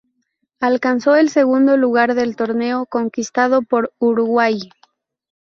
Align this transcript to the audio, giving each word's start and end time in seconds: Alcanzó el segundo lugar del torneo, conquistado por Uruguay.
Alcanzó 0.59 1.15
el 1.15 1.29
segundo 1.29 1.77
lugar 1.77 2.15
del 2.15 2.35
torneo, 2.35 2.87
conquistado 2.87 3.61
por 3.61 3.93
Uruguay. 3.99 4.57